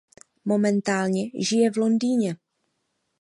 Momentálně 0.45 1.23
žije 1.39 1.71
v 1.71 1.77
Londýně. 1.77 2.35